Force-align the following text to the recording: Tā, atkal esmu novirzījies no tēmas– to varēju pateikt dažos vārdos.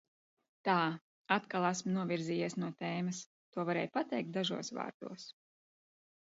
Tā, 0.67 0.75
atkal 1.35 1.67
esmu 1.69 1.93
novirzījies 1.97 2.55
no 2.63 2.71
tēmas– 2.79 3.19
to 3.59 3.67
varēju 3.69 3.93
pateikt 3.99 4.33
dažos 4.39 4.73
vārdos. 4.81 5.29